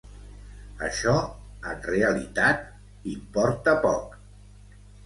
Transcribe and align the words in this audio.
Això, 0.87 1.13
en 1.73 1.83
realitat, 1.91 2.67
importa 3.17 3.79
poc. 3.87 4.21